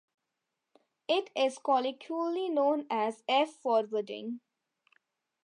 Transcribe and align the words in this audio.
It 1.07 1.29
is 1.35 1.59
colloquially 1.59 2.49
known 2.49 2.87
as 2.89 3.21
'f-forwarding'. 3.27 4.39